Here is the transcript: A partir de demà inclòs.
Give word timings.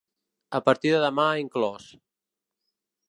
A 0.59 0.61
partir 0.69 0.93
de 0.95 1.01
demà 1.03 1.25
inclòs. 1.43 1.87